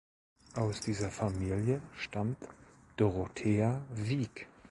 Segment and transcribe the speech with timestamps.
[0.55, 2.49] Aus dieser Familie stammt
[2.97, 4.47] Dorothea Wieck.